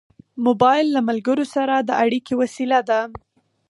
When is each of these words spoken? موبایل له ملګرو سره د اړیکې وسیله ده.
موبایل 0.45 0.87
له 0.95 1.01
ملګرو 1.09 1.45
سره 1.55 1.75
د 1.79 1.89
اړیکې 2.03 2.33
وسیله 2.41 2.79
ده. 2.89 3.01